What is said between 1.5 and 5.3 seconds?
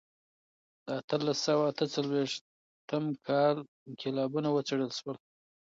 اته څلوېښتم کال انقلابونه وڅېړل سول.